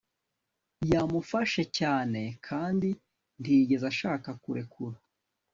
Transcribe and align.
Yamufashe 0.91 1.63
cyane 1.77 2.21
kandi 2.47 2.89
ntiyigeze 3.39 3.85
ashaka 3.91 4.29
kurekura 4.43 4.97